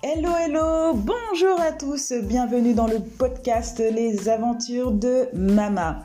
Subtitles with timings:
[0.00, 6.04] Hello, hello, bonjour à tous, bienvenue dans le podcast Les aventures de Mama.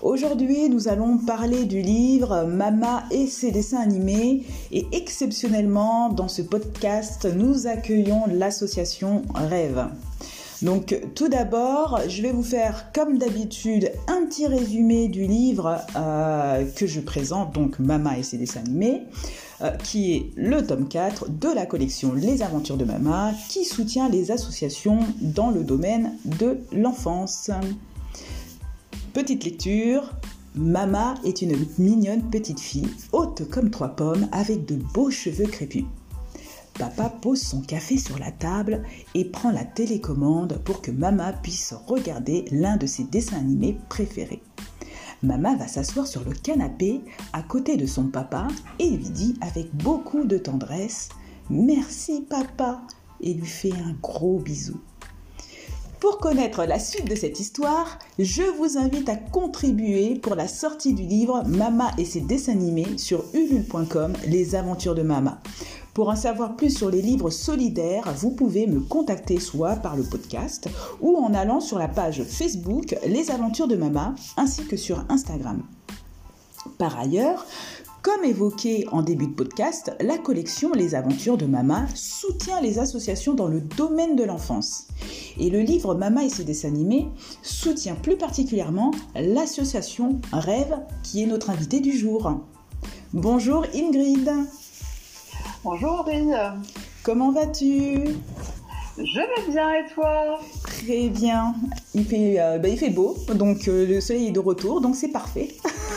[0.00, 6.42] Aujourd'hui, nous allons parler du livre Mama et ses dessins animés et exceptionnellement, dans ce
[6.42, 9.88] podcast, nous accueillons l'association Rêve.
[10.62, 16.64] Donc tout d'abord, je vais vous faire comme d'habitude un petit résumé du livre euh,
[16.76, 19.02] que je présente, donc Mama et ses dessins animés,
[19.60, 24.08] euh, qui est le tome 4 de la collection Les aventures de Mama, qui soutient
[24.08, 27.50] les associations dans le domaine de l'enfance.
[29.12, 30.12] Petite lecture,
[30.54, 35.84] Mama est une mignonne petite fille, haute comme trois pommes, avec de beaux cheveux crépus.
[36.78, 38.82] Papa pose son café sur la table
[39.14, 44.42] et prend la télécommande pour que Mama puisse regarder l'un de ses dessins animés préférés.
[45.22, 47.00] Mama va s'asseoir sur le canapé
[47.32, 51.10] à côté de son papa et lui dit avec beaucoup de tendresse
[51.50, 52.82] Merci papa
[53.20, 54.80] et lui fait un gros bisou.
[56.00, 60.94] Pour connaître la suite de cette histoire, je vous invite à contribuer pour la sortie
[60.94, 65.40] du livre Mama et ses dessins animés sur ulule.com Les aventures de Mama.
[65.94, 70.02] Pour en savoir plus sur les livres solidaires, vous pouvez me contacter soit par le
[70.02, 70.68] podcast
[71.02, 75.62] ou en allant sur la page Facebook Les aventures de Mama ainsi que sur Instagram.
[76.78, 77.44] Par ailleurs,
[78.00, 83.34] comme évoqué en début de podcast, la collection Les Aventures de Mama soutient les associations
[83.34, 84.88] dans le domaine de l'enfance.
[85.38, 87.06] Et le livre Mama et ses dessins animés
[87.42, 92.40] soutient plus particulièrement l'association Rêve qui est notre invitée du jour.
[93.12, 94.30] Bonjour Ingrid.
[95.64, 96.32] Bonjour Aurélie.
[97.04, 98.00] Comment vas-tu?
[98.98, 100.40] Je vais bien et toi?
[100.64, 101.54] Très bien.
[101.94, 104.96] Il fait, euh, bah, il fait beau, donc euh, le soleil est de retour, donc
[104.96, 105.54] c'est parfait.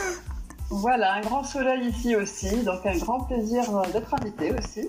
[0.70, 4.88] Voilà, un grand soleil ici aussi, donc un grand plaisir euh, d'être invité aussi.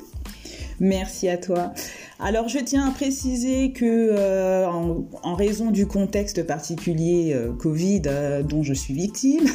[0.80, 1.72] Merci à toi.
[2.20, 8.02] Alors je tiens à préciser que euh, en, raison du contexte particulier euh, Covid
[8.44, 9.46] dont je suis victime,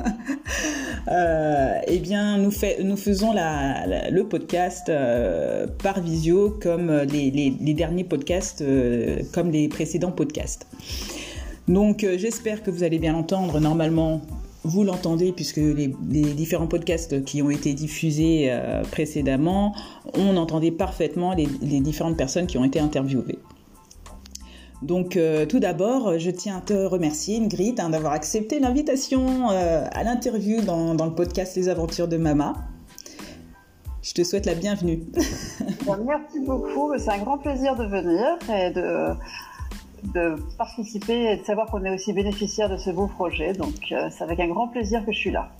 [1.08, 4.90] eh bien nous, faisons le podcast
[5.82, 8.64] par visio comme les derniers podcasts,
[9.32, 10.66] comme les précédents podcasts.
[11.68, 13.60] Donc j'espère que vous allez bien l'entendre.
[13.60, 14.20] Normalement,
[14.66, 19.74] vous l'entendez puisque les, différents podcasts qui ont été diffusés euh, précédemment,
[20.14, 21.46] on entendait parfaitement les,
[21.80, 23.38] différentes personnes qui ont été interviewées.
[24.82, 29.86] Donc euh, tout d'abord, je tiens à te remercier Ingrid hein, d'avoir accepté l'invitation euh,
[29.90, 32.54] à l'interview dans, le podcast Les Aventures de Mama.
[34.02, 35.00] Je te souhaite la bienvenue.
[36.06, 39.14] Merci beaucoup, c'est un grand plaisir de venir et de,
[40.14, 43.52] de participer et de savoir qu'on est aussi bénéficiaire de ce beau projet.
[43.54, 45.50] Donc, euh, c'est avec un grand plaisir que je suis là.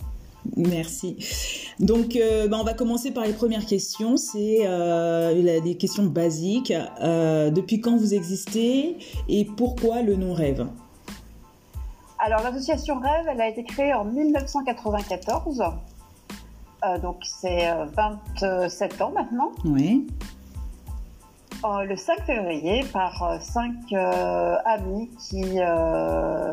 [0.55, 1.17] Merci.
[1.79, 4.17] Donc, euh, bah, on va commencer par les premières questions.
[4.17, 6.73] C'est euh, des questions basiques.
[7.01, 8.97] depuis quand vous existez
[9.27, 10.67] et pourquoi le nom Rêve?
[12.19, 15.63] Alors, l'association Rêve, elle a été créée en 1994.
[17.01, 19.51] donc, c'est 27 ans maintenant.
[19.65, 20.07] Oui.
[21.65, 25.43] Euh, le 5 février par euh, cinq euh, amis qui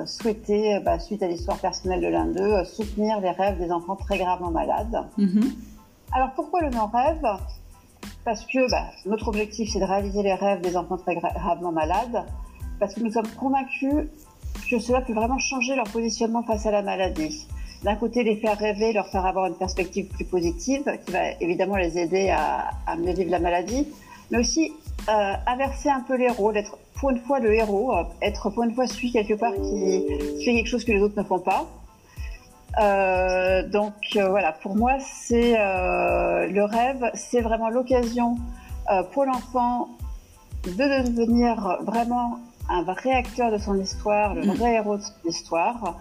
[0.06, 4.16] souhaitaient, bah, suite à l'histoire personnelle de l'un d'eux, soutenir les rêves des enfants très
[4.16, 5.04] gravement malades.
[5.18, 5.52] Mhm.
[6.12, 7.22] Alors pourquoi le non-rêve
[8.24, 12.24] Parce que bah, notre objectif c'est de réaliser les rêves des enfants très gravement malades,
[12.80, 14.08] parce que nous sommes convaincus
[14.70, 17.46] que cela peut vraiment changer leur positionnement face à la maladie.
[17.82, 21.76] D'un côté, les faire rêver, leur faire avoir une perspective plus positive, qui va évidemment
[21.76, 23.86] les aider à, à mieux vivre la maladie,
[24.30, 24.72] mais aussi
[25.08, 28.74] inverser un peu les rôles, être pour une fois le héros, euh, être pour une
[28.74, 30.04] fois celui quelque part qui,
[30.44, 31.66] fait quelque chose que les autres ne font pas.
[32.80, 38.36] Euh, donc voilà, pour moi, c'est le rêve, c'est vraiment l'occasion
[39.12, 39.88] pour l'enfant
[40.64, 42.38] de devenir vraiment
[42.68, 44.50] un vrai acteur de son histoire, le mm.
[44.54, 45.98] vrai héros de son histoire.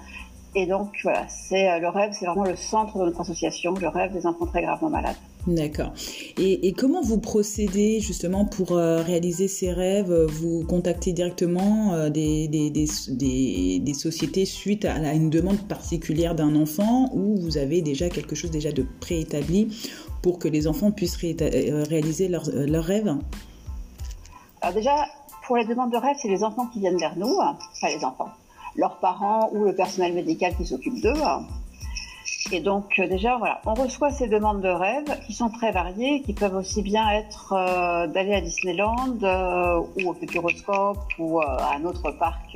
[0.56, 4.14] Et donc voilà, c'est le rêve, c'est vraiment le centre de notre association, le rêve
[4.14, 5.16] des enfants très gravement malades.
[5.46, 5.92] D'accord.
[6.38, 10.14] Et, comment vous procédez justement pour euh, réaliser ces rêves?
[10.14, 17.36] Vous contactez directement euh, des, des, sociétés suite à, une demande particulière d'un enfant ou
[17.36, 19.78] vous avez déjà quelque chose déjà de préétabli
[20.22, 22.46] pour que les enfants puissent euh, réaliser leurs,
[22.86, 23.14] rêves?
[24.62, 24.96] Alors déjà,
[25.46, 28.30] pour les demandes de rêves, c'est les enfants qui viennent vers nous, enfin les enfants,
[28.78, 31.12] leurs parents ou le personnel médical qui s'occupe d'eux.
[32.54, 36.34] Et donc euh, déjà, on reçoit ces demandes de rêve qui sont très variées, qui
[36.34, 41.84] peuvent aussi bien être euh, d'aller à Disneyland euh, ou au Futuroscope ou à un
[41.84, 42.56] autre parc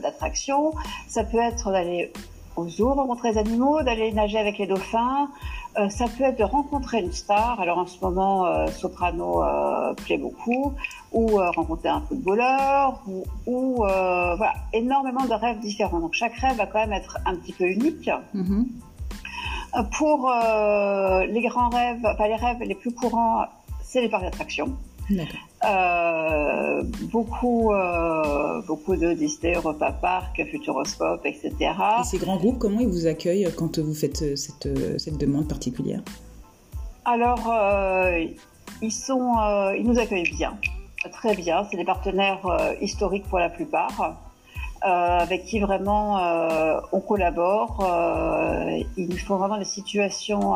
[0.00, 0.72] d'attractions.
[1.08, 2.12] Ça peut être d'aller
[2.54, 5.28] aux zoos, rencontrer les animaux, d'aller nager avec les dauphins.
[5.90, 7.60] Ça peut être de rencontrer une star.
[7.60, 9.42] Alors en ce moment, Soprano
[10.04, 10.72] plaît beaucoup.
[11.12, 13.00] Ou rencontrer un footballeur.
[13.46, 16.00] Ou, voilà, énormément de rêves différents.
[16.00, 18.10] Donc chaque rêve va quand même être un petit peu unique.
[18.34, 18.64] Mm-hmm.
[19.96, 20.30] Pour
[21.28, 23.44] les grands rêves, enfin les rêves les plus courants,
[23.82, 24.76] c'est les parcs d'attraction.
[25.64, 31.52] Euh, beaucoup, euh, beaucoup de Disney, Europa Park, Futuroscope, etc.
[32.00, 35.48] Et ces grands groupes, comment ils vous accueillent quand vous faites euh, cette, cette demande
[35.48, 36.02] particulière?
[37.04, 37.50] Alors,
[38.82, 39.32] ils, sont,
[39.74, 40.58] ils nous accueillent bien,
[41.10, 41.66] très bien.
[41.70, 42.44] C'est des partenaires
[42.82, 44.18] historiques pour la plupart.
[44.82, 46.18] Avec qui vraiment
[46.92, 47.84] on collabore.
[48.96, 50.54] il nous faut vraiment des situations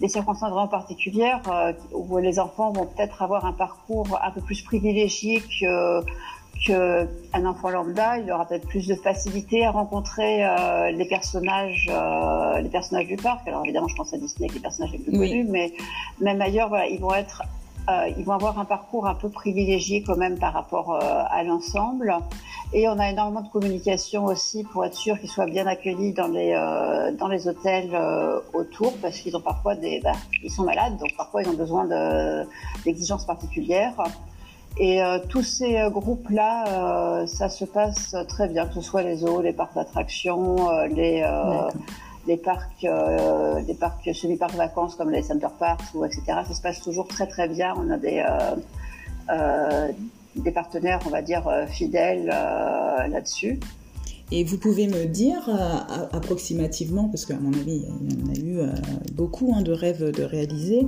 [0.00, 4.40] des circonstances vraiment particulières euh, où les enfants vont peut-être avoir un parcours un peu
[4.40, 6.02] plus privilégié que
[6.66, 12.60] qu'un enfant lambda, il aura peut-être plus de facilité à rencontrer euh, les personnages, euh,
[12.60, 13.48] les personnages du parc.
[13.48, 15.72] Alors évidemment, je pense à Disney, les personnages les plus connus, mais
[16.20, 17.42] même ailleurs, voilà, ils vont être,
[18.16, 22.14] ils vont avoir un parcours un peu privilégié quand même par rapport à l'ensemble.
[22.72, 26.28] Et on a énormément de communication aussi pour être sûr qu'ils soient bien accueillis dans
[26.28, 30.12] les euh, dans les hôtels euh, autour parce qu'ils ont parfois des bah,
[30.44, 31.88] ils sont malades donc parfois ils ont besoin
[32.84, 33.94] d'exigences particulières.
[34.78, 39.16] Et euh, tous ces groupes là, ça se passe très bien que ce soit les
[39.16, 41.24] zoos, les parcs d'attractions, les
[42.26, 42.86] les parcs,
[43.66, 46.22] les parcs semi-parcs vacances comme les center parks ou etc.
[46.46, 47.74] Ça se passe toujours très très bien.
[47.76, 48.22] On a des
[50.36, 53.58] des partenaires, on va dire, euh, fidèles euh, là-dessus.
[54.32, 58.38] Et vous pouvez me dire euh, approximativement, parce qu'à mon avis, il y en a
[58.38, 58.70] eu
[59.12, 60.86] beaucoup hein, de rêves de réaliser,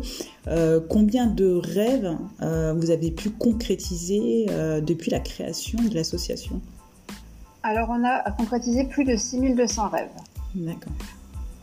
[0.88, 4.46] combien de rêves vous avez pu concrétiser
[4.80, 6.60] depuis la création de l'association?
[7.64, 10.08] Alors, on a concrétisé plus de 6200 rêves.
[10.54, 10.92] D'accord.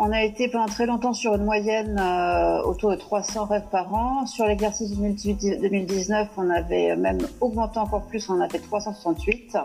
[0.01, 3.93] On a été pendant très longtemps sur une moyenne euh, autour de 300 rêves par
[3.93, 4.25] an.
[4.25, 9.57] Sur l'exercice 2018-2019, on avait même augmenté encore plus, on en a fait 368.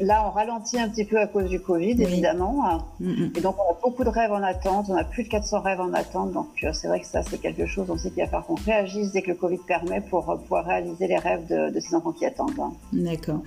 [0.00, 2.84] Là, on ralentit un petit peu à cause du Covid, évidemment.
[3.00, 3.32] Mm, mm.
[3.36, 4.86] Et donc, on a beaucoup de rêves en attente.
[4.88, 6.32] On a plus de 400 rêves en attente.
[6.32, 7.86] Donc, euh, c'est vrai que ça, c'est quelque chose.
[7.90, 10.64] On sait qu'il va falloir qu'on réagisse dès que le Covid permet pour euh, pouvoir
[10.64, 12.58] réaliser les rêves de, ces enfants qui attendent.
[12.58, 12.72] Hein.
[12.92, 13.42] D'accord.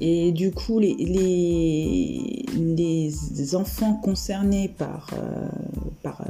[0.00, 0.94] Et du coup, les,
[2.54, 5.48] les, enfants concernés par, euh,
[6.02, 6.22] par,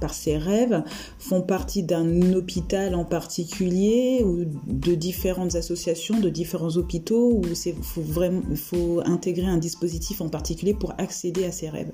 [0.00, 0.82] par ces rêves
[1.18, 7.74] font partie d'un hôpital en particulier ou de différentes associations, de différents hôpitaux ou c'est
[7.82, 11.92] faut vraiment faut intégrer un dispositif en particulier pour accéder à ces rêves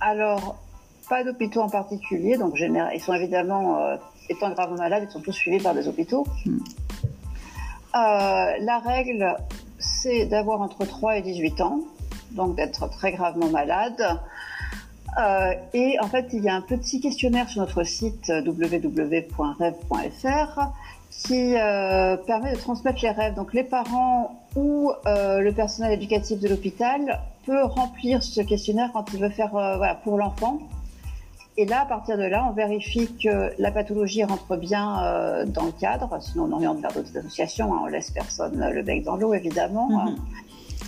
[0.00, 0.58] Alors,
[1.08, 2.36] pas d'hôpitaux en particulier.
[2.36, 3.96] Donc, ils sont évidemment, euh,
[4.28, 6.26] étant gravement malades, ils sont tous suivis par des hôpitaux.
[6.44, 6.58] Hmm.
[7.94, 9.36] Euh, la règle,
[9.78, 11.80] c'est d'avoir entre 3 et 18 ans,
[12.32, 14.20] donc d'être très gravement malade.
[15.16, 19.00] Euh, et en fait, il y a un petit questionnaire sur notre site www.rêve.fr
[21.24, 23.34] qui euh, permet de transmettre les rêves.
[23.34, 29.12] Donc les parents ou euh, le personnel éducatif de l'hôpital peut remplir ce questionnaire quand
[29.12, 30.58] il veut faire euh, pour l'enfant.
[31.56, 35.70] Et là, à partir de là, on vérifie que la pathologie rentre bien dans le
[35.70, 36.18] cadre.
[36.20, 37.72] Sinon, on oriente vers d'autres associations.
[37.72, 37.82] Hein.
[37.84, 39.88] On laisse personne le bec dans l'eau, évidemment.
[39.88, 40.16] Mm-hmm.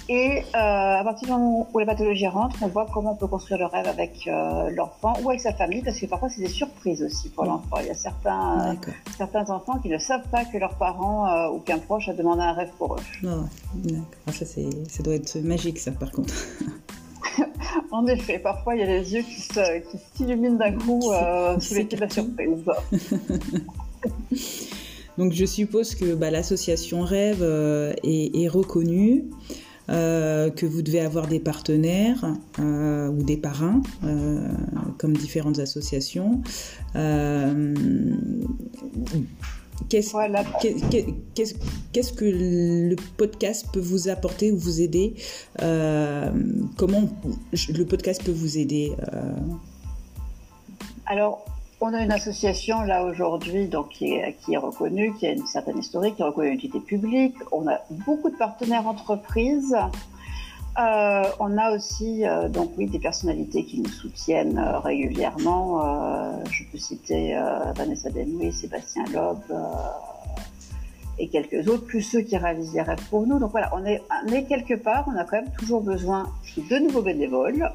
[0.08, 3.26] Et euh, à partir du moment où la pathologie rentre, on voit comment on peut
[3.26, 6.48] construire le rêve avec euh, l'enfant ou avec sa famille, parce que parfois c'est des
[6.48, 7.78] surprises aussi pour l'enfant.
[7.80, 11.58] Il y a certains, euh, certains enfants qui ne savent pas que leurs parents ou
[11.58, 13.00] qu'un proche a demandé un rêve pour eux.
[13.26, 16.32] Ah, ça, ça doit être magique, ça, par contre.
[17.90, 21.02] en effet, parfois il y a les yeux qui s'illuminent d'un coup
[21.58, 22.64] sous l'effet de la surprise.
[25.18, 27.42] Donc je suppose que bah, l'association Rêve
[28.04, 29.24] est, est, reconnue.
[29.88, 32.24] Euh, que vous devez avoir des partenaires
[32.58, 34.48] euh, ou des parrains, euh,
[34.98, 36.42] comme différentes associations.
[39.88, 40.12] Qu'est-ce
[42.12, 45.14] que le podcast peut vous apporter ou vous aider
[45.60, 47.08] Comment
[47.68, 48.92] le podcast peut vous aider
[51.06, 51.44] Alors,
[51.80, 55.46] on a une association là aujourd'hui donc qui est, qui est, reconnue, qui a une
[55.46, 57.36] certaine historique, qui est reconnue une utilité publique.
[57.52, 59.76] On a beaucoup de partenaires entreprises.
[60.78, 65.82] Euh, on a aussi euh, donc oui des personnalités qui nous soutiennent euh, régulièrement.
[65.82, 69.38] Euh, je peux citer euh, Vanessa Denouy, Sébastien Loeb
[71.18, 73.38] et quelques autres, plus ceux qui réalisent les rêves pour nous.
[73.38, 76.26] Donc voilà, on est, on est quelque part, on a quand même toujours besoin
[76.58, 77.70] de nouveaux bénévoles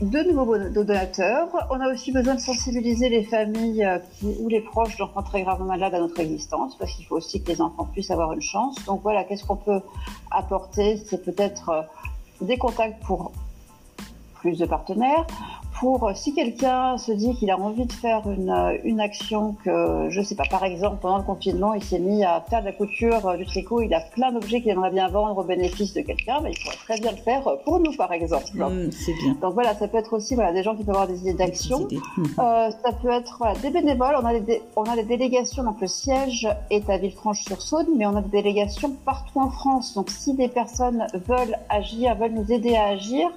[0.00, 1.48] de nouveaux donateurs.
[1.70, 3.98] On a aussi besoin de sensibiliser les familles euh,
[4.40, 7.52] ou les proches d'enfants très gravement malades à notre existence, parce qu'il faut aussi que
[7.52, 8.76] les enfants puissent avoir une chance.
[8.86, 9.80] Donc voilà, qu'est-ce qu'on peut
[10.30, 10.96] apporter?
[10.96, 11.82] C'est peut-être euh,
[12.40, 13.32] des contacts pour
[14.40, 15.26] plus de partenaires
[15.80, 19.56] pour euh, si quelqu'un se dit qu'il a envie de faire une, euh, une action
[19.64, 22.66] que je sais pas par exemple pendant le confinement il s'est mis à faire de
[22.66, 25.94] la couture euh, du tricot il a plein d'objets qu'il aimerait bien vendre au bénéfice
[25.94, 28.46] de quelqu'un mais il pourrait très bien le faire pour nous par exemple.
[28.54, 29.36] Mmh, c'est bien.
[29.40, 31.88] Donc voilà ça peut être aussi voilà des gens qui peuvent avoir des idées d'action.
[31.90, 32.24] mmh.
[32.38, 34.16] euh, ça peut être voilà, des bénévoles.
[34.22, 35.62] On a des on a des délégations.
[35.64, 39.94] Donc le siège est à Villefranche-sur-Saône mais on a des délégations partout en France.
[39.94, 43.30] Donc si des personnes veulent agir veulent nous aider à agir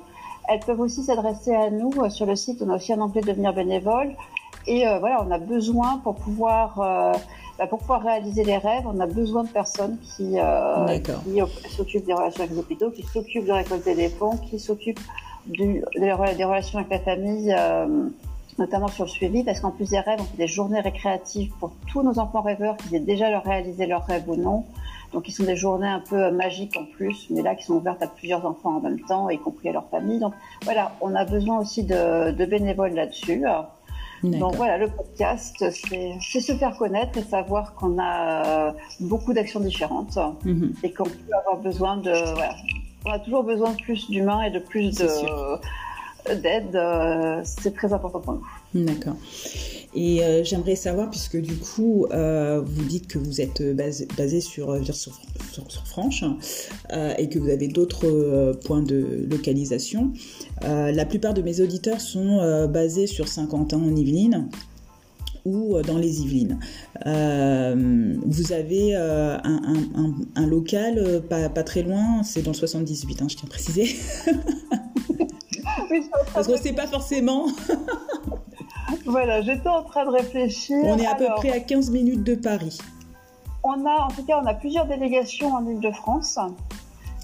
[0.47, 2.61] elles peuvent aussi s'adresser à nous euh, sur le site.
[2.61, 4.15] On a aussi un onglet devenir bénévole.
[4.67, 7.11] Et euh, voilà, on a besoin pour pouvoir euh,
[7.57, 12.05] bah, pour pouvoir réaliser les rêves, on a besoin de personnes qui, euh, qui s'occupent
[12.05, 15.01] des relations avec les hôpitaux, qui s'occupent de récolter des fonds, qui s'occupent
[15.45, 17.53] des, des, relations avec la famille,
[18.57, 21.73] notamment sur le suivi, parce qu'en plus des rêves, on fait des journées récréatives pour
[21.91, 24.65] tous nos enfants rêveurs qui aient déjà leur réalisé leurs rêves ou non.
[25.13, 28.01] Donc, ils sont des journées un peu magiques en plus, mais là, qui sont ouvertes
[28.01, 30.19] à plusieurs enfants en même temps, y compris à leur famille.
[30.19, 33.45] Donc, voilà, on a besoin aussi de, de bénévoles là-dessus.
[34.23, 39.59] Donc voilà, le podcast, c'est se faire connaître et savoir qu'on a euh, beaucoup d'actions
[39.59, 40.75] différentes mm-hmm.
[40.81, 42.13] et qu'on peut avoir besoin de...
[42.33, 42.55] Voilà,
[43.05, 44.97] on a toujours besoin de plus d'humains et de plus
[46.25, 46.73] d'aide.
[46.73, 48.85] Euh, c'est très important pour nous.
[48.85, 49.15] D'accord.
[49.95, 54.41] Et euh, j'aimerais savoir, puisque du coup, euh, vous dites que vous êtes basé, basé
[54.41, 56.23] sur, euh, sur, sur, sur Franche
[56.91, 60.11] euh, et que vous avez d'autres euh, points de localisation.
[60.63, 64.49] Euh, la plupart de mes auditeurs sont basés sur Saint-Quentin en Yvelines
[65.45, 66.57] ou dans les Yvelines.
[67.05, 73.27] vous avez un, un, un, local pas, pas, très loin, c'est dans le 78, hein,
[73.29, 73.95] je tiens à préciser.
[76.33, 77.47] Parce qu'on ne sait pas forcément.
[79.05, 80.77] Voilà, j'étais en train de réfléchir.
[80.83, 82.77] On est à peu près à 15 minutes de Paris.
[83.63, 86.39] On a, en tout cas, on a plusieurs délégations en Ile-de-France.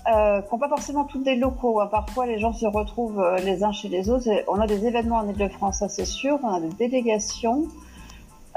[0.08, 1.82] Euh, qui n'ont pas forcément toutes des locaux.
[1.82, 1.88] Hein.
[1.88, 4.28] Parfois, les gens se retrouvent euh, les uns chez les autres.
[4.48, 6.40] on a des événements en Ile-de-France, ça c'est sûr.
[6.42, 7.68] On a des délégations.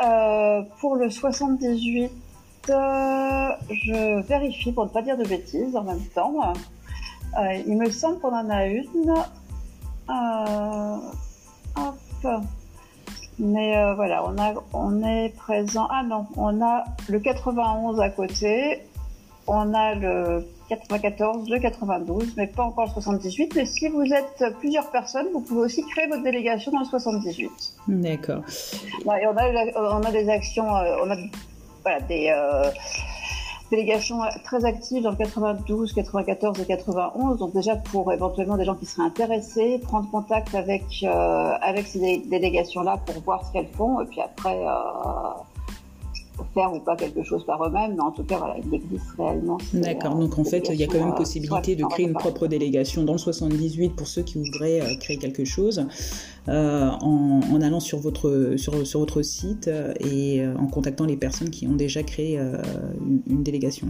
[0.02, 2.11] Euh, pour le 78,
[2.71, 6.55] euh, je vérifie pour ne pas dire de bêtises en même temps.
[7.67, 9.14] Il me semble qu'on en a une.
[11.76, 12.45] Hop.
[13.39, 15.87] Mais euh, voilà, on, a, on est présent.
[15.91, 18.83] Ah non, on a le 91 à côté,
[19.47, 23.55] on a le 94, le 92, mais pas encore le 78.
[23.57, 27.51] Mais si vous êtes plusieurs personnes, vous pouvez aussi créer votre délégation dans le 78.
[27.89, 28.43] D'accord.
[29.05, 31.17] Ouais, on, a, on a des actions, euh, on a
[31.83, 32.33] voilà, des.
[32.35, 32.71] Euh,
[33.73, 37.38] délégation très active dans le 92, 94 et 91.
[37.38, 41.09] Donc déjà pour éventuellement des gens qui seraient intéressés, prendre contact avec euh,
[41.61, 44.73] avec ces délégations-là pour voir ce qu'elles font et puis après euh,
[46.55, 49.59] faire ou pas quelque chose par eux-mêmes, mais en tout cas, voilà, il existe réellement.
[49.73, 53.05] D'accord, donc en fait, il y a quand même possibilité de créer une propre délégation
[53.05, 55.87] dans le 78 pour ceux qui voudraient euh, créer quelque chose
[56.49, 59.69] euh, en, en, allant sur votre, sur, sur votre site
[60.01, 62.57] et euh, en contactant les personnes qui ont déjà créé euh,
[63.01, 63.87] une, une, délégation.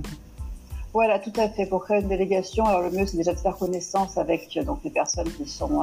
[0.92, 1.64] Voilà, tout à fait.
[1.64, 4.90] Pour créer une délégation, alors le mieux c'est déjà de faire connaissance avec donc les
[4.90, 5.80] personnes qui sont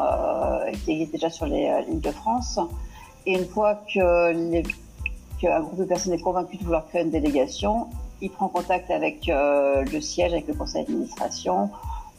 [0.85, 2.59] qui existent déjà sur les lignes de France.
[3.25, 4.61] Et une fois que les
[5.39, 7.87] qu'un groupe de personnes est convaincu de vouloir créer une délégation,
[8.21, 11.69] il prend contact avec euh, le siège, avec le conseil d'administration.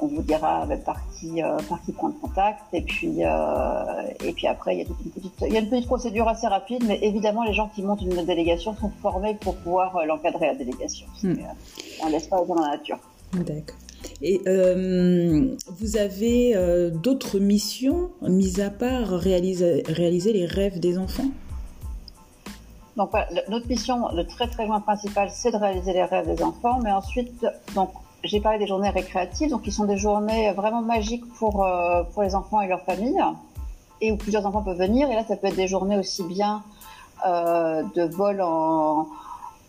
[0.03, 2.63] On vous dira par qui, euh, par qui prendre contact.
[2.73, 5.61] Et puis, euh, et puis après, il y, a toute une petite, il y a
[5.61, 9.35] une petite procédure assez rapide, mais évidemment, les gens qui montent une délégation sont formés
[9.35, 11.07] pour pouvoir euh, l'encadrer la délégation.
[11.23, 11.35] Hmm.
[12.03, 12.99] on ne laisse pas dans la nature.
[13.35, 13.77] D'accord.
[14.23, 20.99] Et euh, vous avez euh, d'autres missions, mis à part réaliser, réaliser les rêves des
[20.99, 21.31] enfants?
[23.01, 23.13] Donc
[23.49, 26.93] notre mission, le très très loin principal, c'est de réaliser les rêves des enfants, mais
[26.93, 27.91] ensuite, donc
[28.25, 32.23] j'ai parlé des journées récréatives, donc qui sont des journées vraiment magiques pour euh, pour
[32.23, 33.23] les enfants et leurs familles,
[34.03, 35.11] et où plusieurs enfants peuvent venir.
[35.11, 36.63] Et là, ça peut être des journées aussi bien
[37.27, 39.09] euh, de vol en,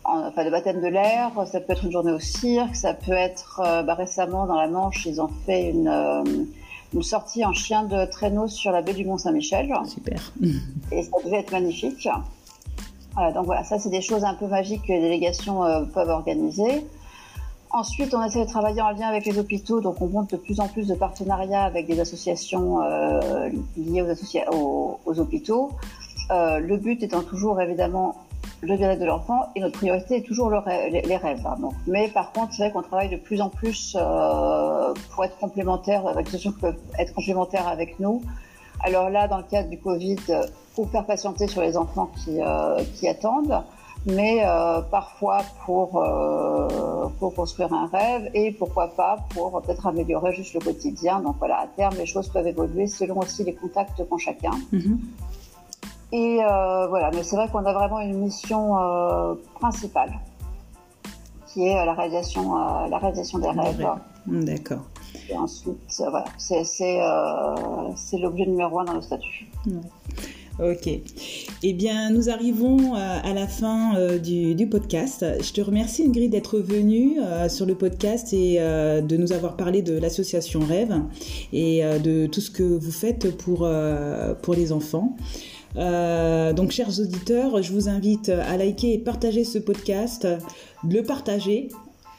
[0.04, 3.12] en, enfin de baptême de l'air, ça peut être une journée au cirque, ça peut
[3.12, 6.50] être euh, bah, récemment dans la Manche, ils ont fait une
[6.94, 9.72] une sortie en chien de traîneau sur la baie du Mont Saint-Michel.
[9.86, 10.32] Super.
[10.90, 12.06] Et ça devait être magnifique.
[13.14, 16.08] Voilà, donc voilà, ça c'est des choses un peu magiques que les délégations euh, peuvent
[16.08, 16.86] organiser.
[17.70, 20.60] Ensuite, on essaie de travailler en lien avec les hôpitaux, donc on monte de plus
[20.60, 24.04] en plus de partenariats avec des associations euh, liées
[24.50, 25.70] aux, hôpitaux.
[26.30, 28.14] Euh, le but étant toujours évidemment
[28.60, 31.46] le bien-être de l'enfant et notre priorité est toujours les, rêves.
[31.46, 31.56] Hein.
[31.86, 33.96] Mais par contre, c'est vrai qu'on travaille de plus en plus
[35.10, 38.22] pour être complémentaires, avec associations qui peuvent être complémentaires avec nous.
[38.84, 40.18] Alors là, dans le cadre du Covid,
[40.74, 43.62] pour faire patienter sur les enfants qui, euh, qui attendent.
[44.04, 44.42] mais
[44.90, 46.04] parfois pour,
[47.20, 51.20] pour construire un rêve et pourquoi pas pour peut-être améliorer juste le quotidien.
[51.20, 54.50] Donc voilà, à terme, les choses peuvent évoluer selon aussi les contacts qu'ont chacun.
[54.72, 54.98] Mhm.
[56.10, 56.38] Et
[56.88, 58.76] voilà, mais c'est vrai qu'on a vraiment une mission
[59.60, 60.12] principale
[61.46, 62.56] qui est la réalisation,
[62.88, 63.86] la réalisation des rêves.
[64.26, 64.82] D'accord.
[65.28, 69.48] Et ensuite, voilà, c'est l'objet numéro un dans le statut.
[70.58, 70.88] Ok.
[71.62, 75.24] Eh bien, nous arrivons euh, à la fin euh, du, podcast.
[75.40, 79.82] Je te remercie Ingrid d'être venue euh, sur le podcast et de nous avoir parlé
[79.82, 80.94] de l'association Rêve
[81.52, 83.68] et de tout ce que vous faites pour,
[84.42, 85.16] pour les enfants.
[85.74, 90.28] donc, chers auditeurs, je vous invite à liker et partager ce podcast,
[90.88, 91.68] le partager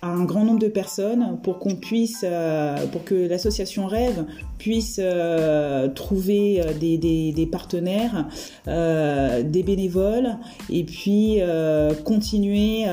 [0.03, 4.25] un grand nombre de personnes pour qu'on puisse, euh, pour que l'association Rêve
[4.57, 8.27] puisse euh, trouver euh, des, partenaires,
[8.65, 10.37] des bénévoles,
[10.69, 11.39] et puis
[12.03, 12.85] continuer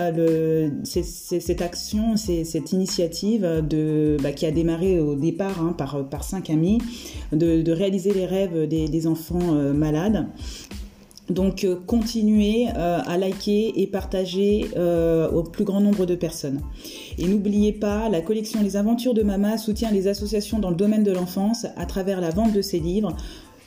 [0.85, 6.51] cette action, cette initiative de, bah, qui a démarré au départ hein, par, par cinq
[6.51, 6.79] amis,
[7.33, 10.27] de, réaliser les rêves des enfants malades.
[11.31, 16.61] Donc euh, continuez euh, à liker et partager euh, au plus grand nombre de personnes.
[17.19, 21.05] Et n'oubliez pas, la collection Les Aventures de Mama soutient les associations dans le domaine
[21.05, 23.17] de l'enfance à travers la vente de ses livres,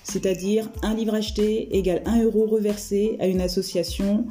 [0.04, 4.26] c'est-à-dire un livre acheté égale un euro reversé à une association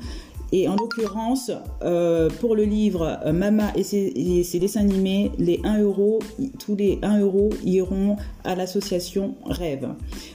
[0.53, 1.51] et en l'occurrence,
[1.83, 6.19] euh, pour le livre euh, Mama et ses, dessins animés, les 1 euro,
[6.59, 9.89] tous les 1 euro iront à l'association Rêve.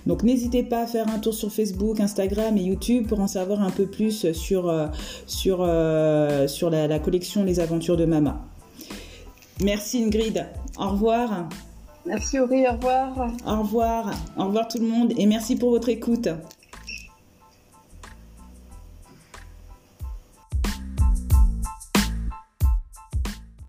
[0.07, 3.62] Donc n'hésitez pas à faire un tour sur Facebook, Instagram et YouTube pour en savoir
[3.62, 4.88] un peu plus sur, euh,
[5.27, 5.57] sur,
[6.50, 8.43] sur la, la collection Les Aventures de Mama.
[9.63, 10.47] Merci Ingrid.
[10.79, 11.47] Au revoir.
[12.07, 13.27] Merci Aurélie, au revoir.
[13.45, 14.12] Au revoir.
[14.38, 16.29] Au revoir tout le monde et merci pour votre écoute.